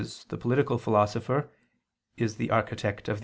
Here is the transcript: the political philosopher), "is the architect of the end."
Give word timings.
the 0.29 0.35
political 0.35 0.79
philosopher), 0.79 1.51
"is 2.17 2.35
the 2.37 2.49
architect 2.49 3.07
of 3.07 3.07
the 3.07 3.11
end." 3.11 3.19